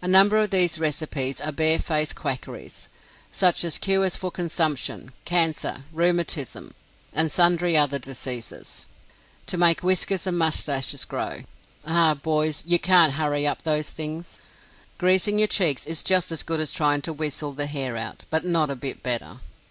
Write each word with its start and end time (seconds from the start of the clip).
A 0.00 0.08
number 0.08 0.38
of 0.38 0.48
these 0.48 0.78
recipes 0.80 1.38
are 1.38 1.52
barefaced 1.52 2.14
quackeries; 2.14 2.88
such 3.30 3.62
as 3.62 3.76
cures 3.76 4.16
for 4.16 4.30
consumption, 4.30 5.12
cancer, 5.26 5.84
rheumatism, 5.92 6.74
and 7.12 7.30
sundry 7.30 7.76
other 7.76 7.98
diseases; 7.98 8.86
to 9.44 9.58
make 9.58 9.82
whiskers 9.82 10.26
and 10.26 10.38
mustaches 10.38 11.04
grow 11.04 11.40
ah, 11.84 12.14
boys, 12.14 12.64
you 12.66 12.78
can't 12.78 13.12
hurry 13.20 13.46
up 13.46 13.64
those 13.64 13.90
things. 13.90 14.40
Greasing 14.96 15.38
your 15.38 15.46
cheeks 15.48 15.84
is 15.84 16.02
just 16.02 16.32
as 16.32 16.42
good 16.42 16.58
as 16.58 16.72
trying 16.72 17.02
to 17.02 17.12
whistle 17.12 17.52
the 17.52 17.66
hair 17.66 17.98
out, 17.98 18.22
but 18.30 18.46
not 18.46 18.70
a 18.70 18.74
bit 18.76 19.02
better. 19.02 19.40